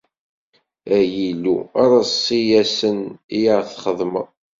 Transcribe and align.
Ay 0.97 1.15
Illu, 1.29 1.57
reṣṣi 1.91 2.39
ayen 2.61 2.99
i 3.37 3.39
aɣ-txedmeḍ. 3.55 4.27